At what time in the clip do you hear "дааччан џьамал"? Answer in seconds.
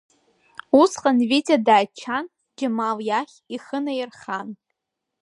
1.65-2.97